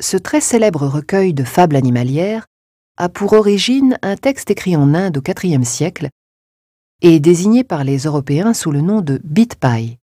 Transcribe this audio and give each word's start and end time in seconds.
Ce 0.00 0.16
très 0.16 0.40
célèbre 0.40 0.86
recueil 0.86 1.34
de 1.34 1.44
fables 1.44 1.76
animalières 1.76 2.46
a 2.96 3.10
pour 3.10 3.34
origine 3.34 3.98
un 4.00 4.16
texte 4.16 4.50
écrit 4.50 4.74
en 4.74 4.94
Inde 4.94 5.18
au 5.18 5.22
IVe 5.42 5.64
siècle 5.64 6.08
et 7.02 7.20
désigné 7.20 7.64
par 7.64 7.84
les 7.84 7.98
Européens 7.98 8.54
sous 8.54 8.70
le 8.70 8.80
nom 8.80 9.02
de 9.02 9.20
Bitpai. 9.24 9.98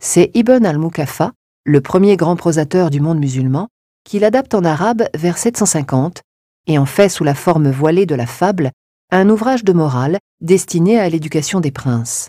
C'est 0.00 0.30
Ibn 0.34 0.66
al-Mukafa, 0.66 1.32
le 1.64 1.80
premier 1.80 2.16
grand 2.16 2.36
prosateur 2.36 2.90
du 2.90 3.00
monde 3.00 3.18
musulman, 3.18 3.68
qui 4.04 4.18
l'adapte 4.18 4.54
en 4.54 4.64
arabe 4.64 5.04
vers 5.14 5.38
750 5.38 6.20
et 6.66 6.78
en 6.78 6.86
fait 6.86 7.08
sous 7.08 7.24
la 7.24 7.34
forme 7.34 7.70
voilée 7.70 8.06
de 8.06 8.14
la 8.14 8.26
fable 8.26 8.72
un 9.10 9.30
ouvrage 9.30 9.64
de 9.64 9.72
morale 9.72 10.18
destiné 10.42 10.98
à 10.98 11.08
l'éducation 11.08 11.60
des 11.60 11.70
princes. 11.70 12.28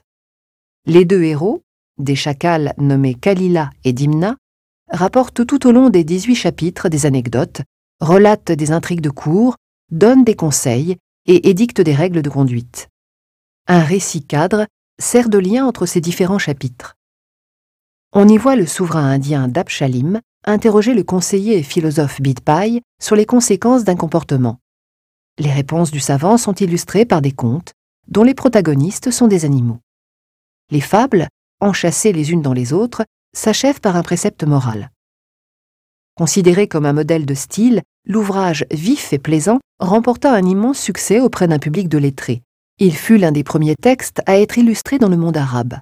Les 0.85 1.03
deux 1.03 1.23
héros, 1.23 1.61
des 1.97 2.15
chacals 2.15 2.73
nommés 2.77 3.15
Kalila 3.15 3.69
et 3.83 3.91
Dimna, 3.91 4.37
rapportent 4.91 5.45
tout 5.45 5.67
au 5.67 5.71
long 5.71 5.89
des 5.89 6.03
18 6.03 6.35
chapitres 6.35 6.89
des 6.89 7.05
anecdotes, 7.05 7.61
relatent 7.99 8.51
des 8.51 8.71
intrigues 8.71 9.01
de 9.01 9.09
cour, 9.09 9.55
donnent 9.91 10.23
des 10.23 10.35
conseils 10.35 10.97
et 11.25 11.49
édictent 11.49 11.81
des 11.81 11.95
règles 11.95 12.21
de 12.21 12.29
conduite. 12.29 12.89
Un 13.67 13.81
récit 13.81 14.23
cadre 14.23 14.67
sert 14.99 15.29
de 15.29 15.37
lien 15.37 15.65
entre 15.65 15.85
ces 15.85 16.01
différents 16.01 16.39
chapitres. 16.39 16.95
On 18.13 18.27
y 18.27 18.37
voit 18.37 18.55
le 18.55 18.65
souverain 18.65 19.09
indien 19.09 19.47
Dapshalim 19.47 20.21
interroger 20.45 20.93
le 20.93 21.03
conseiller 21.03 21.57
et 21.57 21.63
philosophe 21.63 22.21
Bidpai 22.21 22.81
sur 23.01 23.15
les 23.15 23.25
conséquences 23.25 23.83
d'un 23.83 23.95
comportement. 23.95 24.59
Les 25.37 25.51
réponses 25.51 25.91
du 25.91 25.99
savant 25.99 26.37
sont 26.37 26.53
illustrées 26.53 27.05
par 27.05 27.21
des 27.21 27.31
contes 27.31 27.73
dont 28.07 28.23
les 28.23 28.35
protagonistes 28.35 29.11
sont 29.11 29.27
des 29.27 29.43
animaux. 29.43 29.79
Les 30.71 30.81
fables, 30.81 31.27
enchâssées 31.59 32.13
les 32.13 32.31
unes 32.31 32.41
dans 32.41 32.53
les 32.53 32.71
autres, 32.71 33.03
s'achèvent 33.35 33.81
par 33.81 33.95
un 33.95 34.03
précepte 34.03 34.43
moral. 34.43 34.89
Considéré 36.15 36.67
comme 36.67 36.85
un 36.85 36.93
modèle 36.93 37.25
de 37.25 37.33
style, 37.33 37.81
l'ouvrage 38.07 38.65
vif 38.71 39.11
et 39.13 39.19
plaisant 39.19 39.59
remporta 39.79 40.33
un 40.33 40.45
immense 40.45 40.79
succès 40.79 41.19
auprès 41.19 41.47
d'un 41.47 41.59
public 41.59 41.89
de 41.89 41.97
lettrés. 41.97 42.41
Il 42.79 42.95
fut 42.95 43.17
l'un 43.17 43.31
des 43.31 43.43
premiers 43.43 43.75
textes 43.75 44.21
à 44.25 44.39
être 44.39 44.57
illustré 44.57 44.97
dans 44.97 45.09
le 45.09 45.17
monde 45.17 45.37
arabe. 45.37 45.79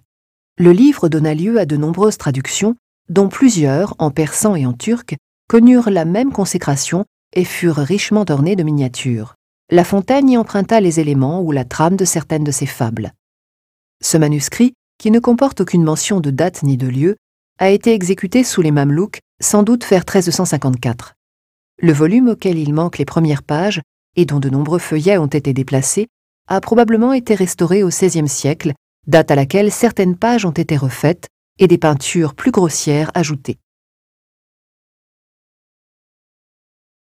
Le 0.58 0.72
livre 0.72 1.10
donna 1.10 1.34
lieu 1.34 1.60
à 1.60 1.66
de 1.66 1.78
nombreuses 1.78 2.18
traductions, 2.18 2.76
dont 3.10 3.30
plusieurs, 3.30 3.96
en 4.00 4.12
persan 4.12 4.56
et 4.56 4.66
en 4.66 4.74
turc, 4.74 5.16
connurent 5.48 5.90
la 5.90 6.06
même 6.06 6.32
consécration 6.32 7.06
et 7.34 7.46
furent 7.46 7.78
richement 7.78 8.26
ornées 8.30 8.56
de 8.56 8.64
miniatures. 8.64 9.36
La 9.72 9.84
Fontaine 9.84 10.30
y 10.30 10.38
emprunta 10.38 10.80
les 10.80 11.00
éléments 11.00 11.42
ou 11.42 11.52
la 11.52 11.66
trame 11.66 11.96
de 11.96 12.06
certaines 12.06 12.44
de 12.44 12.52
ses 12.52 12.66
fables. 12.66 13.14
Ce 14.04 14.18
manuscrit, 14.18 14.74
qui 15.00 15.10
ne 15.10 15.20
comporte 15.20 15.62
aucune 15.62 15.84
mention 15.84 16.20
de 16.20 16.30
date 16.30 16.64
ni 16.64 16.78
de 16.78 16.88
lieu, 16.88 17.16
a 17.60 17.70
été 17.70 17.94
exécuté 17.94 18.44
sous 18.44 18.62
les 18.62 18.72
Mamelouks, 18.72 19.20
sans 19.42 19.64
doute 19.64 19.86
vers 19.86 20.02
1354. 20.02 21.14
Le 21.82 21.94
volume 21.94 22.30
auquel 22.30 22.58
il 22.58 22.74
manque 22.74 22.98
les 22.98 23.06
premières 23.06 23.44
pages, 23.44 23.82
et 24.16 24.26
dont 24.26 24.40
de 24.40 24.50
nombreux 24.50 24.80
feuillets 24.80 25.18
ont 25.18 25.28
été 25.28 25.54
déplacés, 25.54 26.08
a 26.48 26.62
probablement 26.62 27.14
été 27.14 27.36
restauré 27.36 27.84
au 27.84 27.90
XVIe 27.90 28.28
siècle, 28.28 28.74
date 29.08 29.32
à 29.32 29.36
laquelle 29.36 29.72
certaines 29.72 30.18
pages 30.18 30.46
ont 30.46 30.52
été 30.52 30.78
refaites 30.78 31.28
et 31.60 31.68
des 31.68 31.78
peintures 31.78 32.36
plus 32.36 32.52
grossières 32.52 33.12
ajoutées. 33.14 33.58